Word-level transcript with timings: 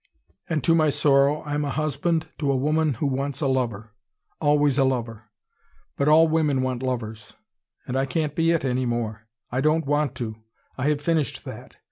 And 0.49 0.63
to 0.63 0.73
my 0.73 0.89
sorrow 0.89 1.43
I 1.43 1.53
am 1.53 1.63
a 1.63 1.69
husband 1.69 2.25
to 2.39 2.51
a 2.51 2.55
woman 2.57 2.95
who 2.95 3.05
wants 3.05 3.39
a 3.39 3.45
lover: 3.45 3.93
always 4.39 4.79
a 4.79 4.83
lover. 4.83 5.25
But 5.95 6.07
all 6.07 6.27
women 6.27 6.63
want 6.63 6.81
lovers. 6.81 7.35
And 7.85 7.95
I 7.95 8.07
can't 8.07 8.33
be 8.33 8.49
it 8.49 8.65
any 8.65 8.87
more. 8.87 9.27
I 9.51 9.61
don't 9.61 9.85
want 9.85 10.15
to. 10.15 10.37
I 10.75 10.89
have 10.89 11.01
finished 11.01 11.45
that. 11.45 11.75